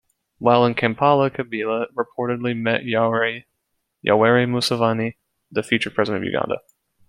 [0.39, 3.43] While in Kampala, Kabila reportedly met Yoweri
[4.03, 5.17] Museveni,
[5.51, 6.57] the future president of Uganda.